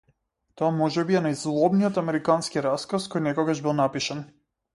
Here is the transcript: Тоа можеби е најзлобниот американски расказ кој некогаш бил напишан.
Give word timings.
Тоа 0.61 0.69
можеби 0.77 1.17
е 1.19 1.21
најзлобниот 1.25 1.99
американски 2.03 2.65
расказ 2.67 3.07
кој 3.17 3.25
некогаш 3.27 3.63
бил 3.69 3.79
напишан. 3.83 4.27